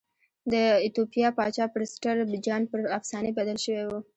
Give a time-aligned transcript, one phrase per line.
[0.51, 2.15] د ایتوپیا پاچا پرسټر
[2.45, 3.91] جان پر افسانې بدل شوی و.